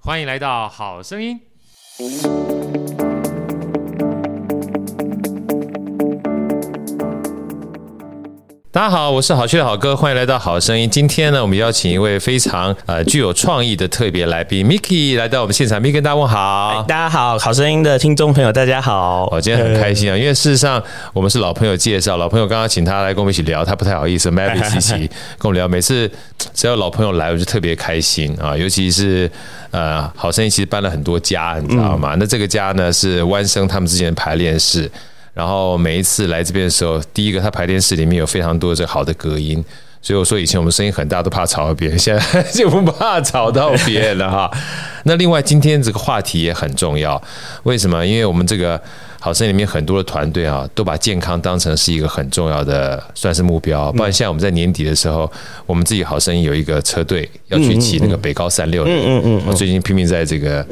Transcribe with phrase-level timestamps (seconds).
[0.00, 2.57] 欢迎来到好声音。
[8.78, 10.88] 大家好，我是好趣的好哥，欢迎来到好声音。
[10.88, 16.84] 今天呢，我们邀请一位非常呃具有创意的特别来宾，Miki 来到我们现场，Miki 跟大家问好。
[16.86, 19.28] 大家好，好声音的听众朋友，大家好。
[19.32, 20.80] 我今天很开心啊，因为事实上
[21.12, 24.92] 我们是老朋友介绍，老朋友刚刚请他来跟我们一起聊，他不太好意思，Mary 琪琪
[25.38, 25.66] 跟我们聊。
[25.66, 26.08] 每次
[26.54, 29.28] 只要老朋友来，我就特别开心啊，尤其是
[29.72, 32.14] 呃好声音其实搬了很多家，你知道吗？
[32.14, 34.88] 嗯、那这个家呢是弯生他们之前的排练室。
[35.38, 39.64] 然后每一次来这边的时候，第一个他排练室里面有非常多这好的隔音，
[40.02, 44.50] 所以我说以前我们声音很大都怕吵到别人，现在就不怕吵到别人了哈。
[45.04, 47.22] 那另外今天这个话题也很重要，
[47.62, 48.04] 为什么？
[48.04, 48.82] 因为我们这个
[49.20, 53.92] 好声音里面很多的团队啊，都把健康当成是一个很重要的算是目标。
[53.92, 55.30] 不然现在我们在年底的时候，
[55.66, 60.66] 我们自己好声音有一个车队要去骑那个北高三六零，嗯嗯嗯，我最近拼命在这个。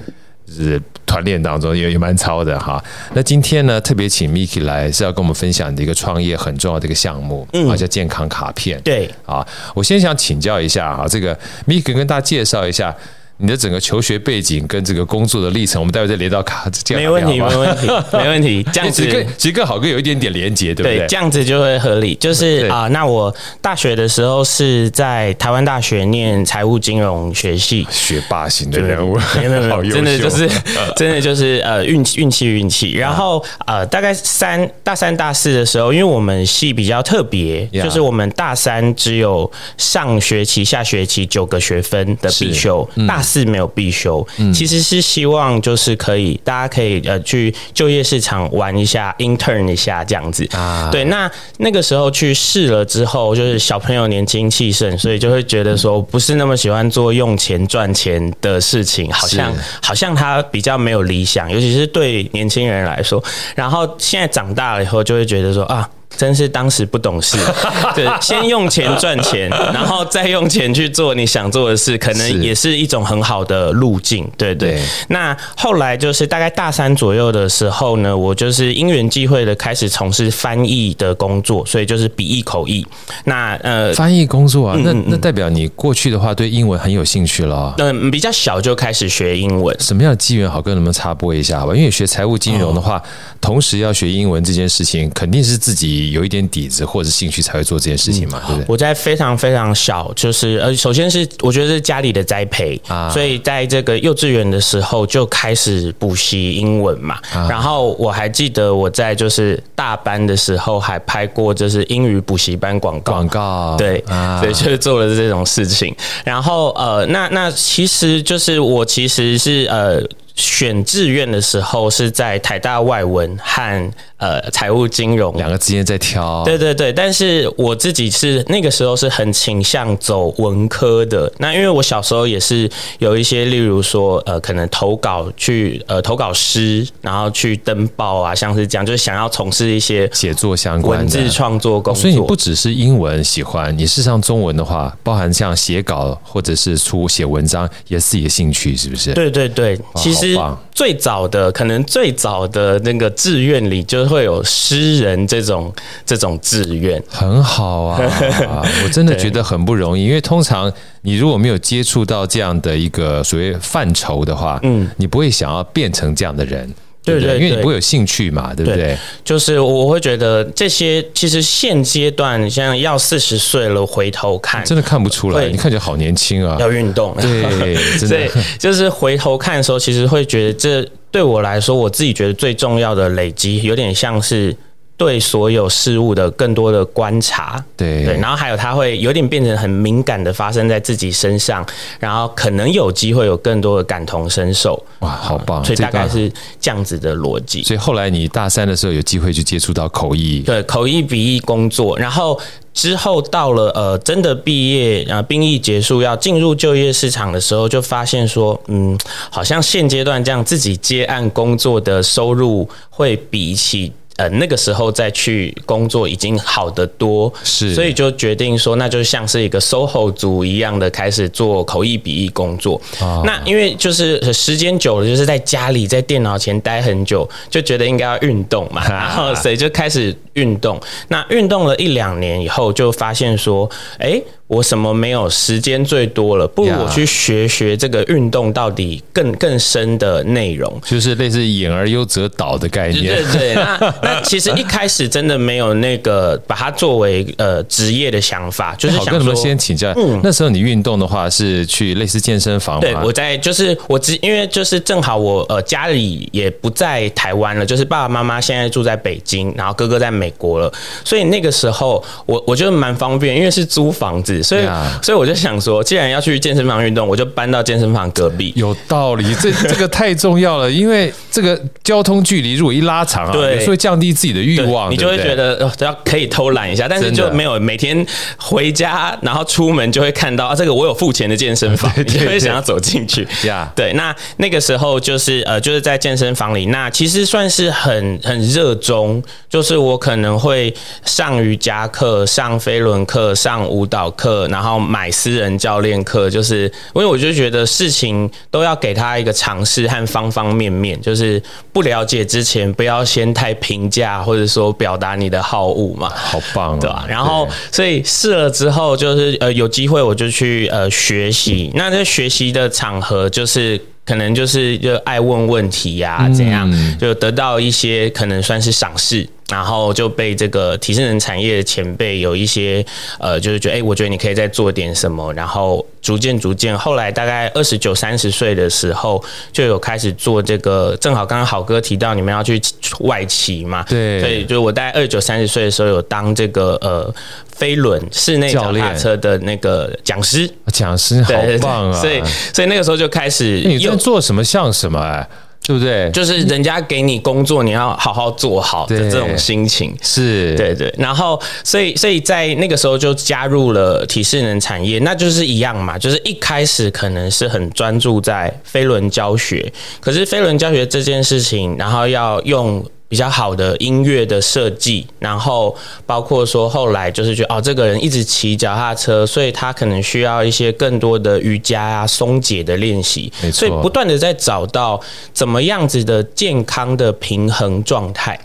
[0.47, 2.83] 就是团练当中也也蛮超的哈。
[3.15, 8.81] 那今天呢，特别请 Miki 来是要跟我们分享的一个创业很重要的一个项目，嗯，叫健康卡片。
[8.83, 12.95] 对，啊，我先想请教一下哈，这个 Miki 跟大家介绍一下。
[13.39, 18.67] 你的整个求学背景跟这个工作的历程，我们待会再连到卡，这样没问题，没问题，没问题。
[18.73, 20.99] 这样子跟其实跟好哥有一点点连接，对不对？
[21.01, 22.15] 对，这样子就会合理。
[22.15, 30.49] 就是啊、呃，那我大学的时候是在台湾大学念财务金融学系，学霸型的人物，真的就是
[30.97, 32.93] 真的就是呃运气运气运气。
[32.93, 43.23] 然后呃，大概三大三大四的时候，因为我们系比较特别，就是我们大三只有上学期、下学期九个学分的必修，嗯、大。
[43.27, 50.89] 是没有必修，其实是希望就是可以，大家可以呃去就业市场玩一下，intern 一下这样子啊。
[50.93, 63.23] 对，那那个时候去试了之后，就是小朋友年轻气盛，所以就会觉得说不是那么喜欢做用钱赚钱的事情，好像好像他比较没有理想，尤其是对年轻人来说。
[63.57, 65.89] 然后现在长大了以后，就会觉得说啊。
[66.17, 67.37] 真是当时不懂事，
[67.95, 74.83] 对，先用钱赚钱， 然后再用钱去做你想做的事，可能也是一种很好的路径，对对，对。
[75.09, 82.87] 那后来就是大概大三左右的时候呢，我就是因缘际会的开始从事翻译的工作，所以就是笔译口译。
[83.25, 87.75] 那呃，翻译工作啊，那那代表你过去的话对英文很有兴趣了。
[87.79, 89.77] 嗯，比较小就开始学英文。
[89.81, 90.51] 什么样的机缘？
[90.51, 91.75] 好跟你们插播一下吧？
[91.75, 93.03] 因为学财务金融的话，
[93.41, 95.96] 同时要学英文这件事情，肯定是自己。
[96.11, 98.65] 有一点底子或者兴趣才会做这件事情嘛，对不对？
[98.69, 107.19] 我在非常非常小，就是呃，首先是我觉得是家里的栽培啊，所以在这个幼稚园的时候就开始补习英文嘛。
[107.49, 114.03] 然后我还记得我在就是大班的时候还拍过就是英语补习班广告，广告对，
[114.41, 115.95] 所以就是做了这种事情。
[116.25, 120.03] 然后呃，那那其实就是我其实是呃。
[120.39, 131.31] 选志愿的时候是在台大外文和呃财务金融两个之间在挑，对对对，但是我自己是那个时候是很倾向走文科的。
[131.39, 142.01] 那因为我小时候也是有一些，例如说呃可能投稿去呃投稿师，然后去登报啊，像是这样，就是想要从事一些写作相关文字创作工作。
[142.03, 149.13] 所以你不只是英文喜欢，你事实上中文的话，包含像写稿或者是出写文章，也是自己的兴趣，是不是？
[149.13, 150.39] 对对对，其实。
[150.73, 155.73] 最早的可能最早的那个志愿里就会有诗人这种
[156.05, 158.01] 这种志愿，很好啊！
[158.85, 160.73] 我真的觉得很不容易，因为通常
[161.03, 166.73] 你如果没有接触到这样的一个所谓范畴的话，嗯，你不会想要变成这样的人。
[167.05, 168.99] 对对，因为你不会有兴趣嘛，对不对？
[169.25, 176.57] 就是我会觉得这些其实现阶段像要四十岁了回头看，真的看不出来，你看起来好年轻啊！
[176.59, 178.29] 要运动，对，真的，
[178.59, 184.55] 就是回头看的时候，其实会觉得这对我来说，我自己觉得最重要的累积，有点像是
[184.97, 191.65] 对所有事物的更多的观察，对对，然后还有他会有点变成很敏感的发生在自己身上，
[192.01, 194.83] 然后可能有机会有更多的感同身受。
[195.01, 195.63] 哇，好棒！
[195.63, 197.63] 所以大概是这样子的逻辑。
[197.63, 202.41] 所以后来你大三的时候有机会去接触到口译，对，口译笔译工作，然后
[202.73, 208.99] 之后到了呃真的毕业，然后兵役结束要进入就业市场的时候，就发现说，嗯，
[209.31, 213.93] 好像现阶段这样自己接案工作的收入会比起。
[214.17, 222.81] 呃，那个时候再去工作已经好得多，是，所以就决定说，那就像是一个 SOHO 族一样的开始做口译笔译工作。
[223.01, 230.81] 哦、那因为就是时间久了，就是在家里在电脑前待很久，就觉得应该要运动嘛，然后所以就开始运动。
[231.09, 234.25] 那运动了一两年以后，就发现说，哎、欸。
[234.49, 243.07] 我什么没有时间最多了，不如我去学学这个运动到底更更深的内容，就是类似演而优则导的概念。
[243.07, 252.81] 对对对，那 那其实一开始真的没有那个把它作为呃职业的想法，就是想说先请教，嗯，那时候你运动的话是去类似健身房吗？
[252.83, 260.73] 对，我在就是我只因为就是正好我呃家里也不在台湾了，就是爸爸妈妈现在住在北京，然后哥哥在美国了，
[261.05, 264.36] 所以那个时候我我觉得蛮方便，因为是租房子。
[264.43, 264.67] 所以，
[265.03, 268.53] 所以我就想说，既然要去健身房运动，我就搬到健身房隔壁。
[268.57, 278.07] 有道理，这 这个太重要了，因为这个交通距离如果一拉长啊，对，会降低自己的欲望，你就会觉得哦，要可以偷懒一下，但是就没有每天
[278.37, 283.27] 回家，然后出门就会看到啊，这个我有付钱的健身房， 你就会想要走进去。
[283.75, 290.75] 对，那那个时候就是呃，就是在健身房里，那其实算是很很热衷，就是我可能会
[291.05, 294.26] 上瑜伽课、上飞轮课、上舞蹈课。
[294.49, 296.65] 然后买私人教练课，就是
[296.95, 301.43] 因为我就觉得事情都要给他一个尝试和方方面面，就是
[301.73, 306.09] 不了解之前不要先太评价或者说表达你的好恶嘛。
[306.15, 307.05] 好棒，对吧？
[307.09, 311.71] 然后所以试了之后，就是呃有机会我就去呃学习。
[311.75, 313.81] 那在学习的场合就是。
[314.07, 322.85] 可能就是就爱问问题呀、啊，怎样就得到一些可能算是赏识，然后就被这个体适能产业的前辈有一些
[323.19, 329.23] 呃，就是觉得哎，我觉得你可以再做点什么，然后逐渐逐渐，后来大概二十九三十岁的时候，
[329.53, 330.97] 就有开始做这个。
[331.01, 332.61] 正好刚刚好哥提到你们要去
[333.01, 337.15] 外企嘛，对，所以就我大概二十九三十岁的时候有当这个呃。
[337.57, 341.99] 飞轮室内脚踏车的那个讲师，讲师好棒啊！
[341.99, 342.23] 所以，
[342.53, 345.27] 所以那个时候就开始，你在做什么像什么哎，
[345.67, 346.09] 对不对？
[346.13, 350.95] 就是人家给你工作，你要好好做好的这种心情，是对对。
[350.97, 362.85] 然后，所以，所以在那个时候就加入了体适能产业，那就是一样嘛，就是一开始可能是很专注在飞轮教学，可是飞轮教学这件事情，然后要用。
[363.09, 365.75] 比较好的音乐的设计，然后
[366.05, 375.01] 包括说后来就是觉得哦，这个人一直骑脚踏车，所以他可能需要一些更多的瑜伽啊、松解的练习，所以不断的在找到
[375.33, 378.39] 怎么样子的健康的平衡状态。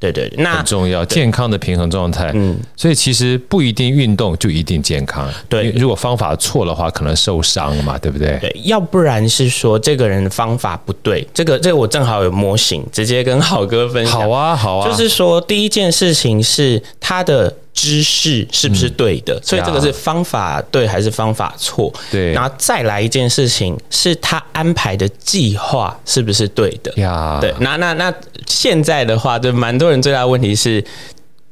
[0.00, 2.30] 对对，那很重要，健康的平衡状态。
[2.34, 5.28] 嗯，所以其实不一定运动就一定健康。
[5.48, 8.38] 对，如果方法错的话，可能受伤嘛，对不对？
[8.40, 11.26] 对，要不然是说这个人的方法不对。
[11.34, 14.20] 这个这个我正好有模型，直接跟好哥分享。
[14.20, 14.88] 好啊，好啊。
[14.88, 17.52] 就是说，第一件事情是他的。
[17.80, 19.34] 知识是不是对的？
[19.34, 21.92] 嗯、所以这个是方法对还是方法错？
[22.10, 26.92] 对，然后再来一件事情是他安排的计划是不是对的？
[26.96, 28.12] 呀，对，那那那
[28.48, 30.84] 现在的话，就蛮多人最大的问题是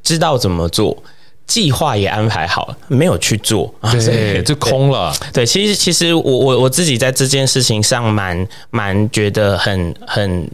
[0.03, 1.01] 知道怎么做，
[1.45, 5.15] 计划也安排好了，没有去做，对， 就空了。
[5.31, 10.51] 对，其实其实我我我自己在这件事情上蛮蛮觉得很很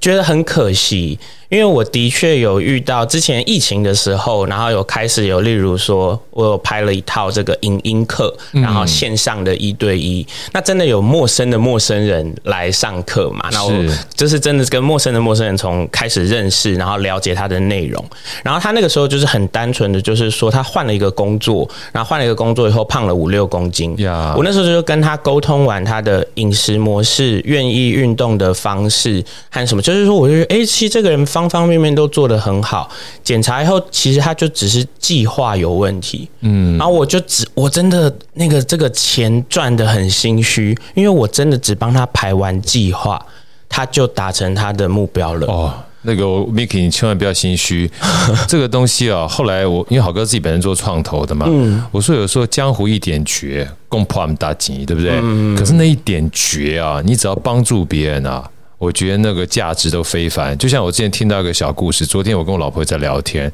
[0.00, 1.18] 觉得很可惜。
[1.56, 13.48] 因为我的确有遇到之前疫情的时候，然后有开始有，例如说我有拍了一套这个影音课，然后线上的一对一，那真的有陌生的陌生人来上课嘛？
[13.52, 13.72] 那我
[14.14, 18.04] 就是真的是跟陌生的陌生人从开始认识，然后了解他的内容，
[18.42, 23.96] 然后他那个时候就是很单纯的，就是说他换了一个工作，然后换了一个工作以后胖了五六公斤。
[24.36, 31.24] 我那时候就跟他沟通完他的饮食模式、愿意运动的方式和什么，就是说我就觉得，哎，其实这个人。
[31.26, 32.88] 方方方面面都做得很好，
[33.24, 43.20] 检查以后其实他就只是计划有问题，嗯，然后我就只我真的那个这个钱赚得很心虚，因为我真的只帮他排完计划，
[43.68, 45.46] 他就达成他的目标了。
[45.46, 47.90] 哦，那个 Mickey，你千万不要心虚，
[48.46, 55.18] 这个东西啊，后来我因为好哥自己本身做创投的嘛，嗯，我说有时候江湖一点绝，共破那么大吉，对不对？
[55.22, 58.48] 嗯，可是那一点绝啊，你只要帮助别人啊。
[58.78, 60.56] 我觉得那个价值都非凡。
[60.58, 63.50] 就像我之前听到一个小故事，昨天我跟我老婆在聊天，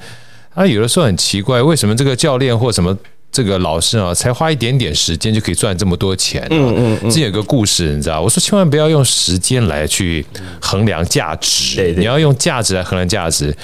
[0.53, 2.97] 啊，有的时候很奇怪，为什么这个教练或什么
[3.31, 6.45] 这个老师啊，才花一点点时间就可以赚这么多钱？
[6.51, 7.11] 嗯嗯嗯。
[7.11, 8.21] 这有个故事，你知道？
[8.21, 10.27] 我说千万不要用时间来去
[10.61, 13.55] 衡量价值，对，你要用价值来衡量价值。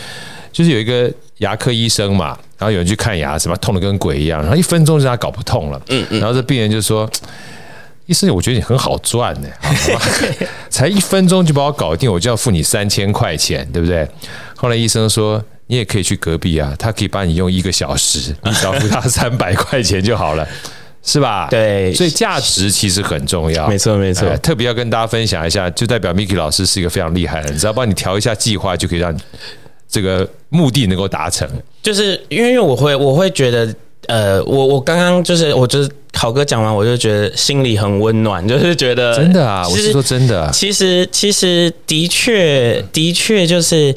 [0.53, 5.83] 就是有一个牙科医生嘛，然后有人去看牙，什么痛得跟鬼一样，然后一分钟就让他搞不痛了。
[5.89, 6.21] 嗯嗯。
[6.21, 7.11] 然后这病人就说。
[8.09, 9.49] 医生，我觉得你很好赚呢，
[10.71, 14.09] 才一分钟就把我搞定，我就要付你三千块钱，对不对？
[14.57, 20.49] 后来医生说，你也可以去隔壁啊，他可以帮你用一个小时，你只要付他三百块钱就好了，
[21.03, 21.49] 是吧？
[21.51, 24.35] 对，所以价值其实很重要，没错没错。
[24.39, 29.15] 特别要跟大家分享一下，就代表 Miki 老师是一个非常厉害的人，只要帮你调一下计划，就可以让
[29.87, 31.47] 这个目的能够达成。
[31.83, 33.75] 就是因为我会我会觉得。
[34.07, 43.95] 呃，我我刚刚就是，我就是郝哥讲完，我就觉得心里很温暖， 就是觉得真的啊，我是说真的，其实其实的确的确就是。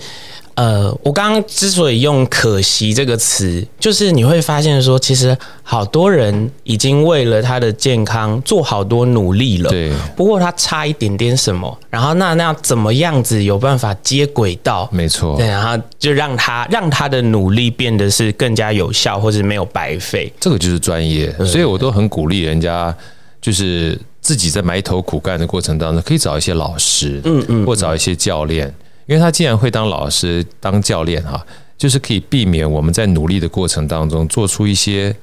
[0.56, 9.70] 呃，我刚刚之所以用“可惜”这个词，就是你会发现说，其实好多人已经为了他的健康做好多努力了。
[9.70, 9.92] 对。
[10.16, 14.88] 不过他差一点点什么，然后那那怎么样子有办法接轨到？
[14.92, 15.38] 没错。
[15.38, 20.32] 对，然后就让他让他的努力变得是更加有效，或是没有白费。
[20.40, 22.94] 这个就是专业，所以我都很鼓励人家，
[23.40, 28.74] 就是自己在埋头苦干的过程当中，可以找一些老师，嗯嗯，或找一些教练。
[29.12, 31.46] 因为他既然会当老师、当教练哈，
[31.78, 35.14] 就是可以避免我们在努力的过程当中做出一些。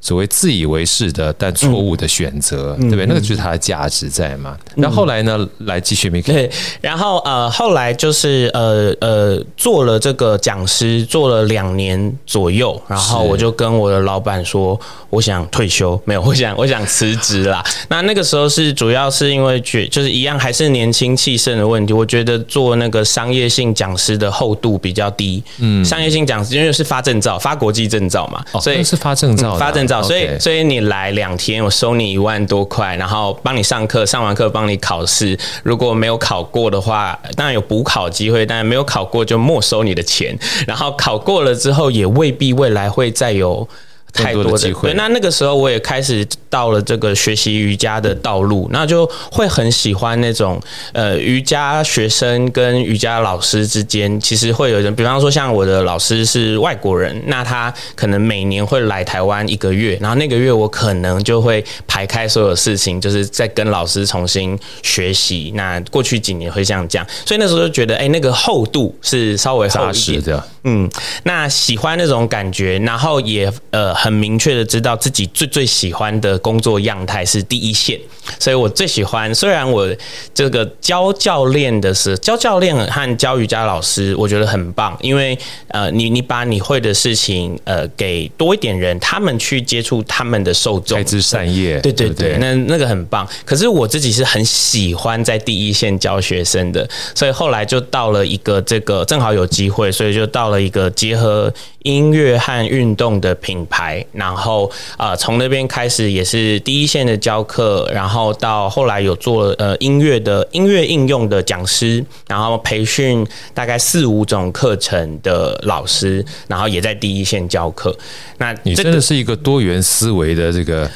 [0.00, 3.06] 所谓自以为是的但错误的选择，嗯、对不对？
[3.06, 4.56] 那个就是它的价值在嘛。
[4.76, 5.46] 那、嗯、后，后来呢？
[5.58, 6.22] 来继续 Miki。
[6.22, 6.50] 对，
[6.80, 14.78] 然后呃，后来就是呃呃，做了这个讲师，做了两年左右，然后我就跟我的老板说，
[15.10, 17.62] 我想退休，没有，我想我想辞职啦。
[17.90, 25.42] 那那个时候是主要是因为觉就是一样还是年轻气盛的问题，我觉得做那个商业性讲师的厚度比较低。
[25.58, 29.87] 嗯，商业性讲师因为是发证照，发国际证照嘛，哦、所以是发证照、啊嗯，发证。
[30.02, 35.36] 所以，所以你来两天，我收你一万多块，然后帮你上课，上完课帮你考试。
[35.62, 40.38] 如果没有考过的话，当然有补考机会，但是没有考过就没收你的钱。
[40.66, 43.68] 然后考过了之后，也未必未来会再有。
[44.12, 44.90] 太多的机会。
[44.90, 50.60] 对，那那个时候我也开始到了这个学习瑜伽的道路，那就会很喜欢那种
[50.92, 65.52] 呃瑜伽学生跟瑜伽老师之间，其实会有人，比方说像我的老师是外国人，那他可能每年会来台湾一个月，然后那个月我可能就会排开所有事情，就是再跟老师重新学习。
[65.54, 70.44] 那过去几年会像这样讲，所以那时候就觉得，哎，那个厚度是稍微厚一点的。
[70.64, 70.90] 嗯，
[71.24, 77.98] 那喜欢那种感觉，然后也呃很明确的知道自己最最喜欢的工作样态是第一线，
[78.38, 79.34] 所以我最喜欢。
[79.34, 79.88] 虽然我
[80.34, 85.36] 这个教教练的是教教练和教瑜伽老师，我觉得很棒，因为
[85.68, 91.80] 呃你你把你会的事情呃给多一点人，他们去接触他们的受众，开枝散叶。
[91.80, 93.26] 对对对，对，那那个很棒。
[93.46, 100.58] 可是我自己是很喜欢在第一线教学生的，所以后来就到了一个这个正好有机会，所以就到了。
[100.58, 101.54] 一个结合
[101.84, 104.68] 音乐和运动的品牌，然后
[104.98, 117.96] 呃，从那边开始也是第一线的教课，然后后到后来有做呃音乐的音乐应用的讲师，然后培训大概四五种课程的老师，然后也在第一线教课。
[118.38, 120.90] 那、你真的是一个多元思维的这个。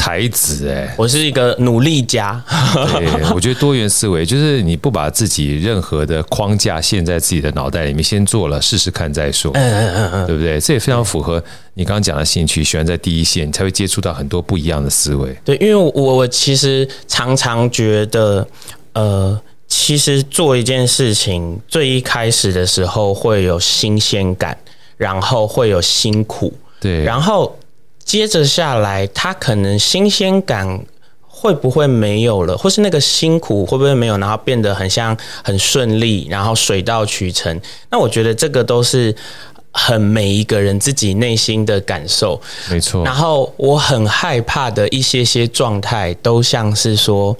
[0.00, 2.42] 才子哎，我是一个努力家。
[2.90, 9.52] 对，我觉得多元思维就是你不把自己任何的框架陷在自己的脑袋里面，先做了试试看再说。
[9.52, 10.58] 嗯嗯嗯，对不对？
[10.58, 11.42] 这也非常符合
[11.74, 15.36] 你刚刚讲的兴趣，喜欢在第一线，你才会接触到很多不一样的思维。
[15.44, 18.48] 对，因为我我其实常常觉得，
[18.94, 19.38] 呃，
[19.68, 24.56] 其实做一件事情最一开始的时候会有新鲜感，
[24.96, 27.54] 然后会有辛苦，对，然后。
[28.04, 30.84] 接着下来，他可能新鲜感
[31.26, 37.60] 会不会没有了，或是那个辛苦会不会没有，然后变得很像很顺利，然后水到渠成。
[37.90, 39.14] 那我觉得这个都是
[39.70, 43.04] 很每一个人自己内心的感受，没错。
[43.04, 47.36] 然后我很害怕的一些些状态，都像是说，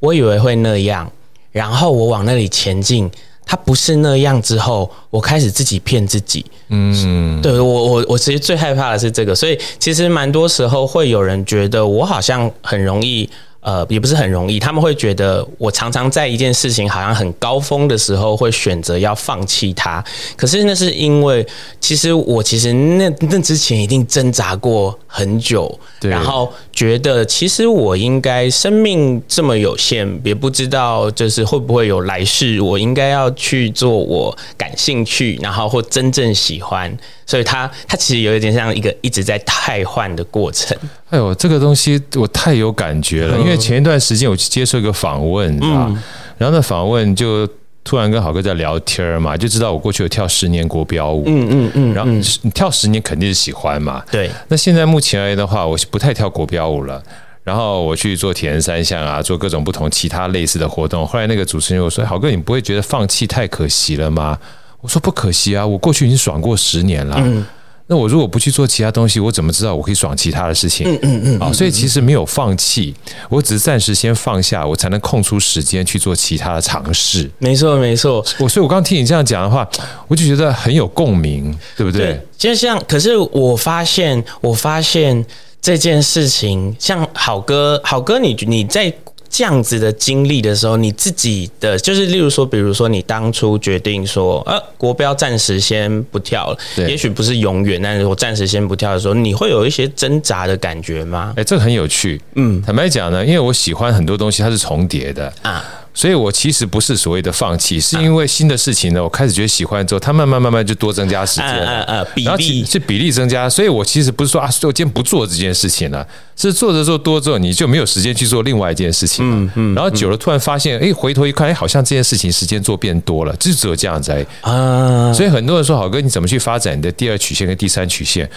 [0.00, 1.12] 我以为会那样，
[1.52, 3.10] 然后我往那里前进。
[3.46, 6.44] 他不是那样之后，我开始自己骗自己。
[6.68, 13.30] 嗯，对我我我其实最害怕的是这个，所以其实蛮多时候会有人觉得我好像很容易
[13.66, 14.60] 呃，也不是很容易。
[14.60, 20.02] 他们会觉得我常常在一件事情好像很高峰的时候，会选择要放弃它。
[20.36, 21.44] 可是那是因为，
[21.80, 36.96] 其实我其实那那之前一定挣扎过很久，然后觉得其实我应该生命这么有限，也不知道就是会不会有来世，我应该要去做我感兴趣，然后或真正喜欢。
[37.26, 40.76] 所以它它其实有一点像一个一直在汰换的过程。
[41.10, 45.92] 哎呦，这个东西我太有感觉了，因为前一段时间我去接受一个访问，你知道，
[46.38, 47.48] 然后那访问就
[47.82, 54.30] 突然跟郝哥在聊天嘛，就知道我过去有跳十年国标舞，嗯嗯嗯，然后你跳十年肯定是喜欢嘛，对。
[54.48, 57.02] 那现在目前而言的话，我不太跳国标舞了，
[57.44, 61.06] 然后我去做铁人三项啊，做各种不同其他类似的活动。
[61.06, 64.38] 后来那个主持人我说：“郝哥，你不会觉得放弃太可惜了吗？”
[64.80, 67.16] 我说不可惜啊，我过去已经爽过十年了。
[67.18, 67.44] 嗯，
[67.88, 70.86] 那我如果不去做其他东西，我怎么知道我可以爽其他的事情？
[70.88, 71.38] 嗯嗯嗯。
[71.40, 72.94] 啊，所以其实没有放弃，
[73.28, 77.28] 我只是暂时先放下，我才能空出时间去做其他的尝试。
[77.38, 78.24] 没错，没错。
[78.38, 79.68] 我所以，我刚刚听你这样讲的话，
[80.06, 82.06] 我就觉得很有共鸣，对不对？
[82.06, 85.24] 对，就像，可是我发现，我发现
[85.60, 88.92] 这件事情，像好哥，好哥你，你你在。
[89.36, 101.34] 这样子的经历的时候，你自己的就是，例如说，比如说，你当初决定说，呃，国标暂时先不跳了，也许不是永远，但是我暂时先不跳的时候，你会有一些挣扎的感觉吗？
[101.36, 102.18] 哎，这个很有趣。
[102.36, 105.62] 嗯，坦白讲呢，因为我喜欢很多东西，它是重叠的啊。
[105.96, 125.10] 所以我其实不是所谓的放弃，是因为新的事情呢，我开始觉得喜欢之后，它慢慢慢慢就多增加时间了，嗯嗯，比例是比例增加，所以我其实不是说啊，我今天不做这件事情了，是做着做多之后，你就没有时间去做另外一件事情了，嗯嗯，然后久了突然发现，哎，回头一看，哎，好像这件事情时间做变多了，就只有这样子而已啊。
[125.14, 128.28] 所以很多人说，好哥，你怎么去发展你的第二曲线跟第三曲线？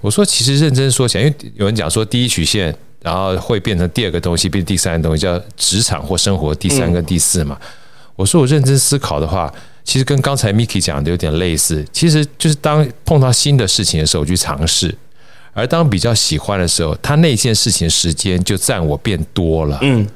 [0.00, 2.72] 我说，其实认真说起来，因为有人讲说第一曲线。
[3.02, 7.58] 然后会变成第二个东西，变第三个东西，叫职场或生活第三跟第四嘛。
[8.16, 9.52] 我说我认真思考的话，
[9.84, 11.84] 其实跟刚才 Miki 讲的有点类似。
[11.92, 14.88] 其实就是当碰到新的事情的时候，我去尝试；
[15.52, 19.78] 而当比较喜欢的时候，他那件事情时间就占我变多了。
[19.82, 20.06] 嗯。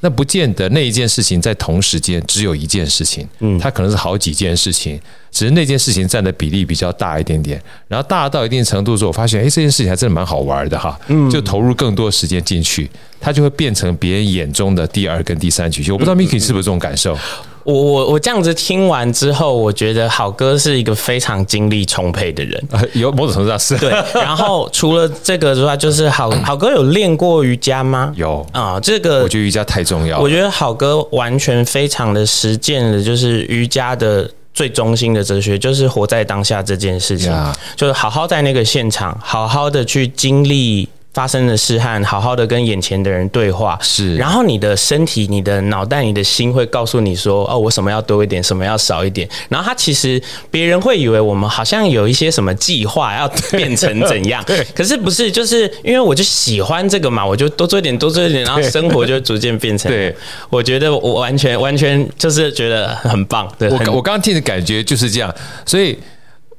[0.00, 4.98] 那不见得那一件事情在同时间只有一件事情，嗯，它可能是好几件事情，
[5.30, 7.62] 只是那件事情占的比例比较大一点点。
[7.86, 12.90] 然后大到一定程度之后，我发现，哎，这件事情还真的蛮好玩的哈，嗯，就投入更多时间进去，
[13.20, 15.92] 它就会变成别人眼中的第二跟第三曲线。
[15.92, 17.16] 我不知道 Miki 是不是这种感受？
[17.64, 22.62] 我我我这样子听完之后，我觉得好哥是一个非常精力充沛的人，
[22.94, 23.76] 有某种程度上是。
[23.78, 28.12] 对， 然后除了这个之外，就是好好哥有练过瑜伽吗？
[28.16, 30.18] 有啊，这个我觉得瑜伽太重要。
[30.18, 37.32] 我觉得好哥完全非常的实践了，就是瑜伽的最中心的哲学，就是活在当下这件事情，
[37.76, 40.88] 就是好好在那个现场，好好的去经历。
[41.12, 54.44] 发生的事和好好的跟眼前的人对话，是，然后你的身体、你的脑袋、你的心会告诉你说：“哦，我什么要多一点，什么要少一点。”然后他其实别人会以为我们好像有一些什么计划要变成怎样，
[54.74, 59.90] 可是不是，就是因为我就喜欢这个嘛，我就多做一点，多做一点， 然后生活就逐渐变成。
[59.90, 60.14] 对，
[60.48, 63.52] 我觉得我完全完全就是觉得很棒。
[63.58, 65.34] 对，我我刚刚听的感觉就是这样，
[65.66, 65.98] 所以。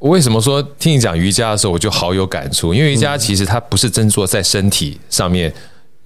[0.02, 2.74] 我为什么说听你讲瑜伽的时候，我就好有感触？
[2.74, 5.54] 因为瑜伽其实它不是真做在身体上面，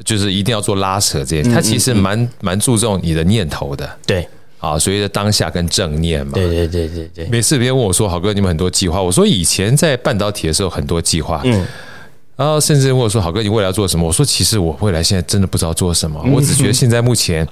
[0.04, 3.90] 就是一定要做拉扯这些，它其实蛮蛮注重你的念头的。
[4.06, 4.28] 对，
[4.60, 6.34] 啊，所以的当下跟正念嘛。
[6.34, 7.26] 对对对对对。
[7.28, 11.66] 每次别人问我说：“好哥，你们很多计划？”我说：“以前在半导体的时候很多计划。”嗯。
[12.36, 17.48] 然后甚至问我说：“好哥，你未来要做什么？”我说：“其实我未来现在真的不知道做什么，我只觉得现在目前。”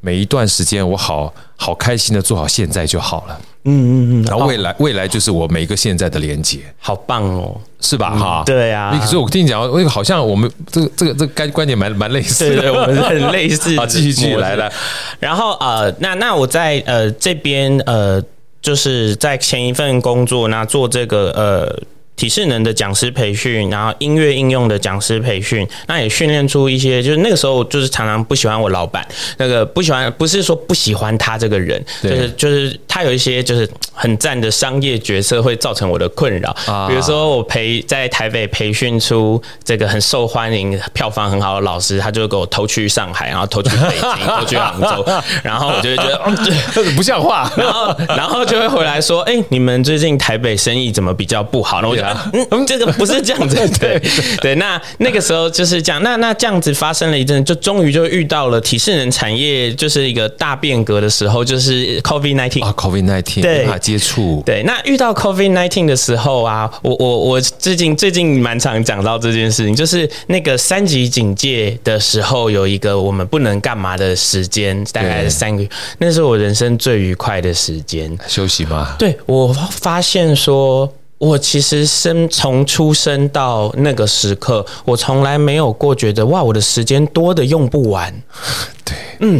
[0.00, 3.40] 每一段时间，我好好开心的做好现在就好了。
[3.64, 8.16] 嗯嗯嗯，然后未来未来就是我每一个现在的连接，好棒哦，是吧？
[8.16, 8.96] 哈，对啊。
[8.98, 13.76] 可是我听你讲，我好像我们这个这个这个观观点蛮蛮类似的，对， 我们很类似。
[13.78, 14.70] 好，继续继续来了。
[15.18, 18.22] 然后呃，那那我在呃这边呃，
[18.62, 21.82] 就是在前一份工作，那做这个呃。
[22.18, 36.54] 体适能的讲师培训，然后音乐应用的讲师培训，那也训练出一些，就是那个时候就是常常不喜欢我老板，那个不喜欢不是说不喜欢他这个人，就是就是他有一些就是很赞的商业角色会造成我的困扰，
[36.88, 45.06] 比如说我培在台北培训出这个很受欢迎、票房很好的老师，他就给我偷去上海，然后偷去北京， 偷去杭州，
[45.44, 46.34] 然后我就会觉得嗯，
[46.96, 51.80] 不像话， 然后然后就会回来说，哎，你们最近台北生意怎么比较不好？
[51.80, 52.07] 那我就。
[52.08, 54.00] 啊， 嗯，这个不是这样子， 对
[54.40, 54.54] 对。
[54.56, 64.42] 那那个时候就是这样，那那这样子发生了一阵，就终于就遇到了体适能产业就是一个大变革的时候，就是 COVID nineteen 啊，COVID nineteen 对，无法接触。
[64.44, 75.68] 对，那遇到 COVID nineteen 的时候啊，我我我最近最近蛮常讲到这件事情，就是那个三级警戒的时候，有一个我们不能干嘛的时间，大概是三个月，
[75.98, 78.96] 那是我人生最愉快的时间，休息吗？
[78.98, 80.92] 对，我发现说。
[81.18, 88.14] 我其实生从出生到那个时刻，我从来没有过觉得哇，我的时间多的用不完。
[88.84, 89.38] 对，嗯，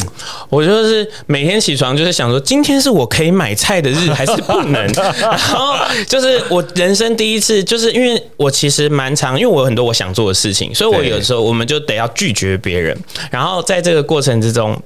[0.49, 4.87] 我就是每天起床就是想说，今天是我可以买菜的日还是不能？
[5.21, 5.77] 然后
[6.09, 12.99] 就是我人生第一次，就是因为我其实蛮长，因为我有很多我想做的事情，所以我有时候我们就得要拒绝别人。
[13.31, 14.77] 然后在这个过程之中。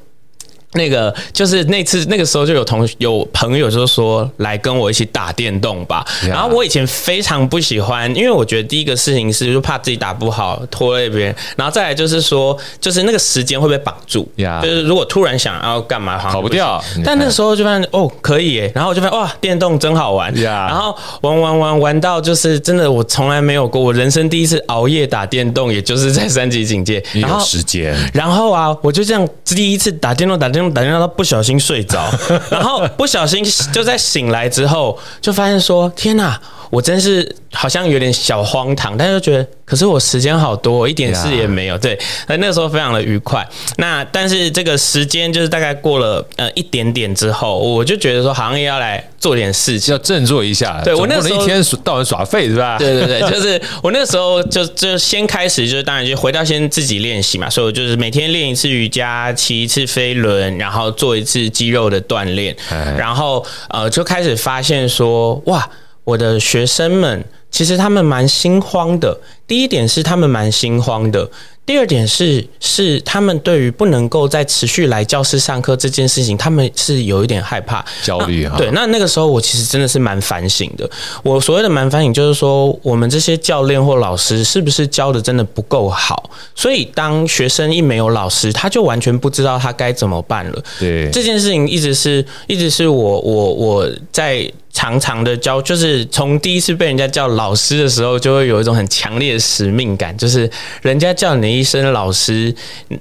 [0.75, 6.05] 那个就是那次那个时候就有同有朋友就说，来跟我一起打电动吧。
[6.27, 14.29] 然后我以前非常不喜欢，因为我觉得第一个事情是就怕自己打不好拖累别人，然后再来就是说就是那个时间会被绑住，
[14.63, 16.83] 就是如果突然想要干嘛，跑不掉。
[17.05, 30.72] 但那时候就发现哦可以耶，然后我就发现哇电动真好玩，然后玩玩玩玩到就是真的我从来没有过，我人生第一次熬夜打电动，也就是在三级警戒，然后时间，然后啊我就这样第一次打电动打电动。
[30.72, 32.09] 打电话他不小心睡着，
[32.51, 36.40] 然后不小心就在醒来之后，就发现说：“天哪，
[36.73, 41.77] 我真是好像有点小荒唐。”但是就觉得，可是我时间好多，一点事也没有。
[41.77, 43.47] 对，那那个时候非常的愉快。
[43.77, 50.81] 那但是这个时间就是大概过了呃一点点之后，我就觉得说，好像也要来做点事情，要振作一下。
[50.83, 52.79] 对，我那时候一天到晚耍废是吧？
[52.79, 62.57] 对对对，就是我那时候就就先开始，就是当然就回到先自己练习嘛，所以我就是每天练一次瑜伽，骑一次飞轮，然后做一次肌肉的锻炼，
[62.97, 65.69] 然后呃就开始发现说，哇，
[66.05, 69.19] 我的学生们其实他们蛮心慌的。
[69.47, 71.29] 第一点是他们蛮心慌的。
[71.65, 78.57] 第二点是，是他们对于不能够再持续来教室上课这件事情，他们是有一点害怕、焦虑哈。
[78.59, 80.91] 对，那那个时候我其实真的是蛮反省的。
[81.23, 86.29] 我所谓的蛮反省，就是说我们这些教练或老师是不是教的真的不够好？
[86.57, 90.65] 所以当学生一没有老师，他就完全不知道他该怎么办了。
[90.81, 100.51] 对，这件事情一直是一直是我我我在常常的教，就是从第一次被人家叫老师的时候，就会有一种很强烈的使命感，就是
[100.83, 101.53] 人家叫你。
[101.53, 102.53] 一声老师，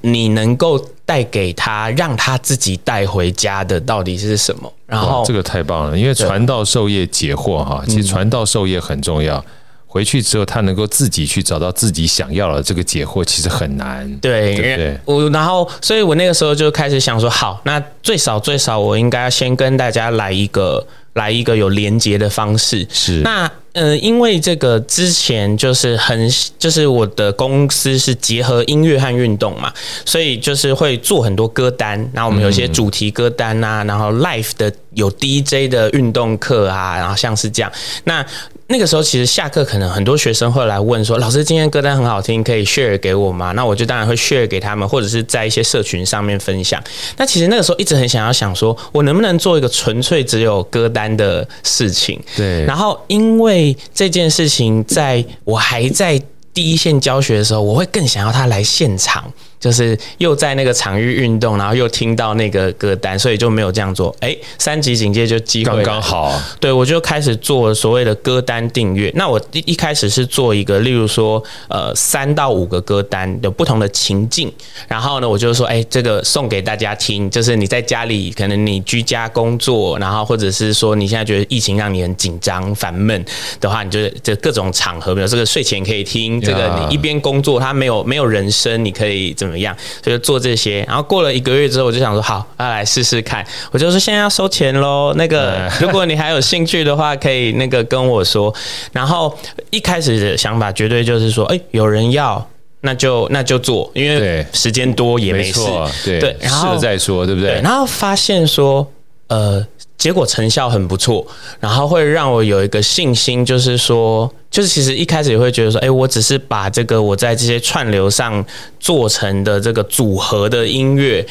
[0.02, 4.72] 你能够带给他，让他自己带回家的到底是什么？
[4.86, 9.44] 然后这个太棒了，因为传道授业解惑哈，其实传道授业很重要。
[9.88, 14.06] 回去之后，他能够自己去找到自己想要的这个解惑，其实很难。
[14.18, 15.00] 对，对对。
[15.06, 20.86] 我然后，所以我那个时候就开始想说，好，那最少最少，我应该先跟大家来一个。
[21.14, 29.72] 来一个有连接的方式是那呃，因为这个之前就是很就是我的公司是结合音乐和运动嘛，
[30.06, 37.72] 所以就是会做很多歌单，然后我们有一些主题歌单啊，然后 live 的有 DJ 的运动课啊，然后像是这样
[38.04, 38.26] 那。
[38.72, 46.82] 那个时候其实下课可能很多学生会来问说：“老师，今天歌单很好听，可以 share 给我吗？”那我就当然会 share 给他们，或者是在一些社群上面分享。
[47.18, 52.18] 那其实那个时候一直很想要想说，我能不能做一个纯粹只有歌单的事情？
[52.38, 52.64] 对。
[52.66, 56.20] 然后因为这件事情，在我还在
[56.54, 59.32] 第一线教学的时候，我会更想要他来现场。
[59.62, 64.14] 就是又在那个场域运动，然后又听到那个歌单，所以就没有这样做。
[64.20, 66.34] 哎，三级警戒就机会刚刚好。
[66.60, 69.12] 对，我就开始做所谓的歌单订阅。
[69.16, 74.52] 那我一一开始是做一个，例如说，呃，三到五个歌单，有不同的情境。
[74.88, 83.24] 然后呢，我就说，哎，这个送给大家听，就是你在家里，可能你居家工作，然后或者是说你现在觉得疫情让你很紧张、烦闷
[83.60, 89.51] 的话，你就这各种场合，比如这个睡前可以听，这个你一边工作，它没有没有人声，你可以怎么？
[89.52, 89.76] 怎么样？
[90.02, 93.46] 所以就做这些，然后过了一个月之后，我就想说，好，要来试试看。
[93.72, 95.14] 我就说现在要收钱喽。
[95.18, 98.54] 那个，如果你还有兴趣的话，可以那个跟我说。
[98.94, 99.38] 然后
[99.72, 105.60] 一开始的想法绝对就是说，哎，有人要，那就那就做，因为时间多也没事。
[106.06, 107.42] 对对，然后试了再说，对不？
[107.42, 108.90] 对，然后发现说，
[109.28, 109.68] 呃。
[110.02, 111.24] 结果成效很不错，
[111.60, 118.44] 然后会让我有一个信心，就是说，就是其实一开始也会觉得说，哎，我只是把这个我在这些串流上
[118.80, 121.24] 做成的这个组合的音乐，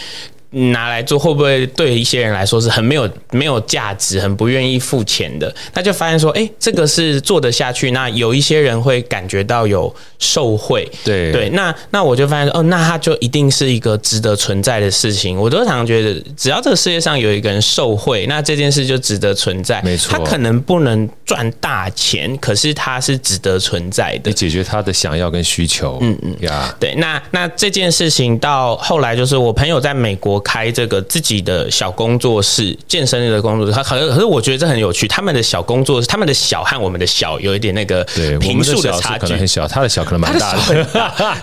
[0.51, 5.55] 拿来做，会不会对一些人来说是很没有没有价值，很不愿意付钱的？
[5.73, 7.93] 他就发现说，哎、欸，这个是做得下去。
[7.93, 11.49] 那有一些人会感觉到有受贿，对对。
[11.51, 15.39] 那那我就发现说，哦，那他就一定是一个值得存在的事情。
[15.39, 19.81] 我都常常觉得，只要这个世界上有一个人受贿，那这件事就值得存在。
[19.83, 25.99] 没错，他可能不能赚大钱，可是他是值得存在的，解决他的想要跟需求。
[26.01, 26.95] 嗯嗯呀，对。
[26.97, 33.73] 那那这件事情到后来，就是我朋友在美国开这个自己的小工作室，健身的工作室。
[33.73, 38.05] 他可可是我觉得这很有趣，他们的小工作室，他们的小和我们的小有一点那个
[38.41, 40.85] 平数的差距，可能很小，他的小可能蛮大的。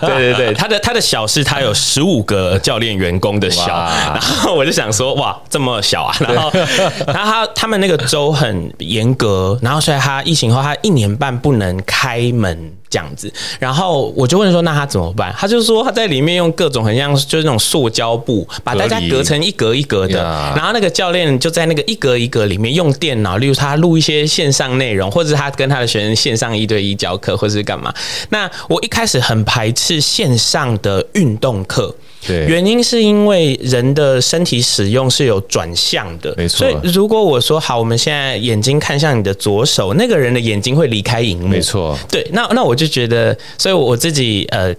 [0.00, 6.50] 对对对，他的他的小是他有十五个教练员工的小，然后我就想说哇，这么小啊，然后
[7.06, 12.72] 然后他他们那个州很严格，然后所以他疫情后他一年半不能开门。
[12.90, 20.22] 这样子，然后我就问说：“那他怎么办？”他就说：“他在里面用各种很像就是那种塑胶布，把大家隔成一格一格的。
[20.56, 27.92] 然后那个教练就在那个一格一格里面用电脑，例如他录一些线上内容，或者是他跟他的学生线上一对一教课，或者是干嘛。
[28.30, 31.94] 那我一开始很排斥线上的运动课。”
[32.26, 36.58] 对，原因是因为人的身体使用是有转向的，没错。
[36.58, 41.98] 所以如果我说好，我们现在眼睛看向你的左手，那个人的眼睛会离开荧幕，没错。
[42.10, 44.74] 对，那那我就觉得，所以我自己呃。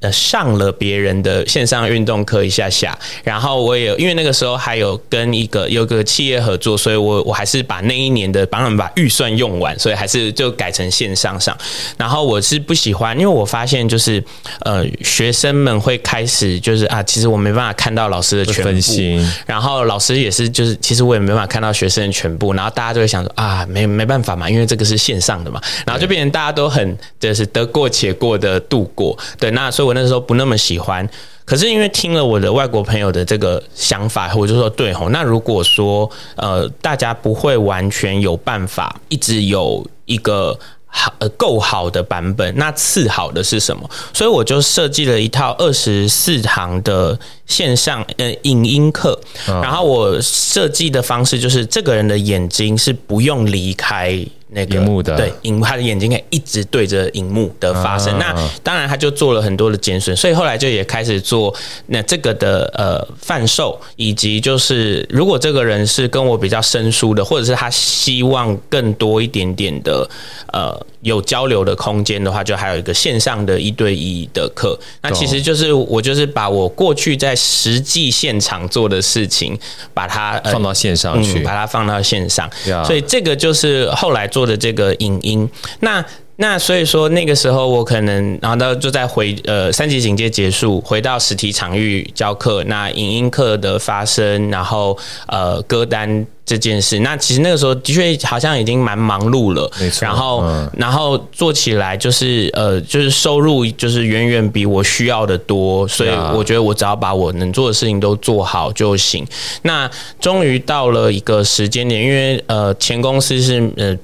[0.00, 11.58] 呃，上了别人的线上运动课一下下，然后我也因为那个时候还有跟一个有个企业合作，所以我我还是把那一年的帮他们把预算用完，所以还是就改成线上上。
[11.96, 14.22] 然后我是不喜欢，因为我发现就是
[14.60, 18.80] 呃，学生们会开始就是啊，其实我没办法看到老师的全部，
[19.46, 29.87] 然后老师也是就是其实我也没办法看到学生的全部，然后大家就会想说啊，没没办法嘛，因为这个是线上的嘛，然后就变成大家都很就是得过且过的度过，对，那所以。
[29.88, 31.08] 我那时候不那么喜欢，
[31.46, 35.08] 可是因为听了我的外国朋友的这个想法，我就说对吼。
[35.08, 43.88] 那如果说呃，大家不会完全有办法一直有一个好呃够好的版本，那次好的是什么？
[44.12, 54.22] 所以我就设计了一套二十四堂的线上呃影音课，然后我设计的方式就是这个人的眼睛是不用离开。
[54.50, 58.14] 那个荧幕的对，荧他的眼睛可以一直对着荧幕的发生。
[58.14, 61.54] 啊、那当然，他就做了很多的减损，所以后来就也开始做
[61.88, 70.08] 那这个的呃贩售，以及就是如果这个人是跟我比较生疏的，或者是他希望更多一点点的
[70.54, 74.78] 呃有交流的空间的话，就还有一个线上的一对一的课。
[75.02, 79.58] 那其实就是我就是把我过去在实际现场做的事情，
[79.92, 82.50] 把它、呃、放到线上去，嗯、把它放到线上。
[82.86, 84.37] 所以这个就是后来做。
[84.38, 86.04] 做的这个影音，那
[86.36, 94.96] 那所以说那个时候我可能，然后到就在回呃三级警戒结束，回到实体场域教课，那影音课的发生，然后
[95.26, 109.26] 呃歌单这件事，那其实那个时候的确好像已经蛮忙碌了，没错，然后、嗯、然后做起来就是呃就是收入就是远远比我需要的多，所以我觉得我只要把我能做的事情都做好就行。
[109.62, 113.98] 那终于到了一个时间点，因为呃前公司是呃。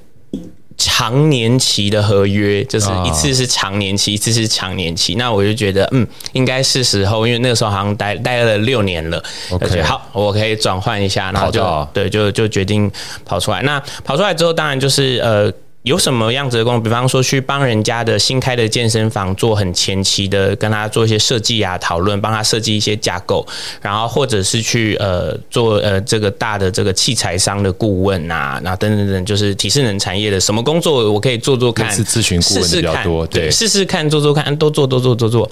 [0.77, 5.15] 长年期的合约，就是一次是长年期，一次是长年期。
[5.15, 9.23] 那我就觉得，嗯，应该是时候，因为那个时候好像待待了六年了。
[9.51, 12.91] OK，好，我可以转换一下，然后就对，就就决定
[13.23, 13.61] 跑出来。
[13.61, 15.51] 那跑出来之后，当然就是呃。
[15.85, 16.81] 有什么样子的工作？
[16.81, 23.45] 比方说去帮人家的新开的健身房做很前期的，跟他做一些设计啊讨论，帮他设计一些架构，
[23.81, 35.49] 然后或者是去呃做呃这个大的这个器材商的顾问啊，然后等等等，就是体适能产业的什么工作我可以做做看，是咨询顾问比较多，对，试试看做做看，都做都做都做，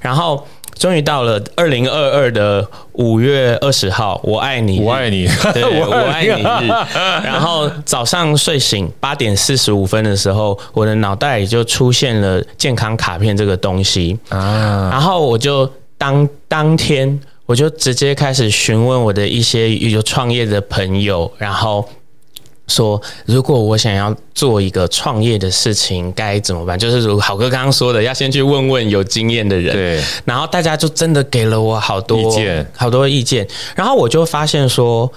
[0.00, 0.44] 然后。
[0.78, 6.68] 终于到了二零二二的五月二十号，我爱你，我爱你，对， 我爱你日。
[7.24, 14.90] 然后早上睡醒八点四十五分的时候，我的脑袋里就出现了健康卡片这个东西啊。
[14.92, 21.88] 然后我就当当天我就直接开始询问我的一些有创业的朋友，然后。
[22.66, 26.78] 说，如果我想要做一个创业的事情，该怎么办？
[26.78, 29.72] 就是如好哥刚刚说的，要先去问问有经验的人。
[29.74, 30.02] 对。
[30.24, 33.46] 然后大家就真的给了我好多意见，好多意见。
[33.74, 35.12] 然后我就发现说，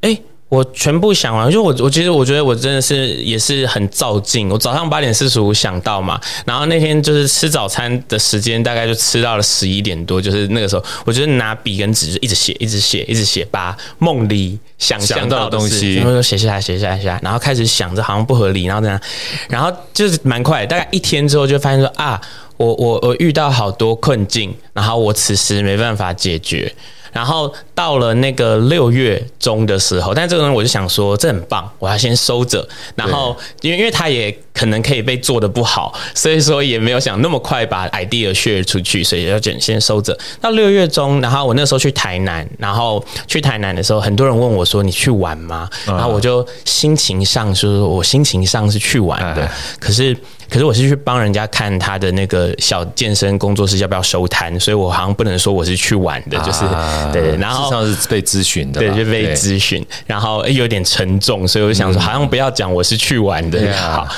[0.00, 0.18] 哎。
[0.52, 4.50] 我全部想完，就我我其实我觉得我真的是也是很照进。
[4.50, 19.00] 我早上八点四十五想到嘛，然后那天就是吃早餐的时间大概就吃到了十一点多，就是那个时候，我就拿笔跟纸就一直写，一直写，一直写，把梦里想象到的东西，然后写下来，写下来，写下来，然后开始想着好像不合理，然后这样，
[19.48, 22.20] 然后就是蛮快，大概一天之后就发现说啊，
[22.58, 26.70] 我我我遇到好多困境，然后我此时没办法解决。
[27.12, 32.66] 然后到了那个六月中的时候，但这个人我就想说，这很棒，我要先收着。
[32.94, 40.18] 然后因为因为他也可能可以被做的不好，所以说也没有想那么快把 idea share 出去，所以要先先收着。
[40.40, 50.16] 到六月中，然后我那时候去台南，然后去台南的时候，很多人问我说：“你去玩吗？”然后我就心情上说：“我心情上是去玩的，可是。”
[50.50, 63.58] 可是我是去帮人家看他的那个小健身工作室要不要收摊，所以我好像不能说我是去玩的，就是、啊、对，然后上是被咨询的，对，就被咨询，然后有点沉重，所以我就想说，好像不要讲我是去玩的。
[63.60, 64.08] 嗯、好，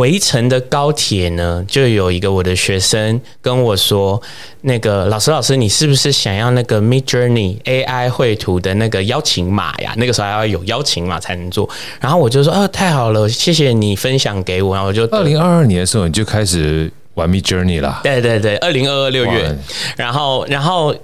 [0.00, 4.18] 回程的高铁呢，就有一个我的学生跟我说。
[4.62, 9.92] 那个老师，老师，你是不是想要那个 Midjourney AI 绘图的那个邀请码呀？
[9.98, 11.68] 那个时候还要有邀请码才能做。
[12.00, 14.74] 然后我就说，哦，太好了，谢谢你分享给我。
[14.74, 18.00] 然后我就二零二二年的时候你就开始玩 Midjourney 了。
[18.02, 19.54] 对对对，二零二二六月。
[19.96, 20.94] 然后，然后。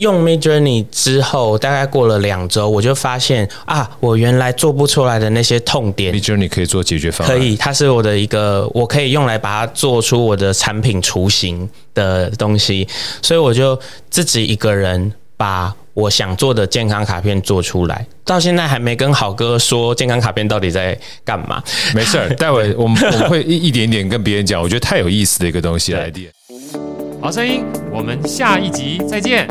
[0.00, 7.36] 用 Midjourney 之后，大概过了两周，我就发现啊，我原来做不出来的那些痛点，Midjourney 可以做解决方案。
[7.36, 12.88] 可以，它是我的一个，我可以用来把它做出我的产品雏形的东西，
[13.20, 18.06] 所以我就自己一个人把我想做的健康卡片做出来。
[18.24, 21.62] 到现在还没跟好哥说健康卡片到底在干嘛。
[21.94, 26.30] 没事儿， 待会我们我们会一一点点跟别人讲，我觉得太有意思的一个东西来点。
[27.20, 29.46] 好声音，我们下一集再见。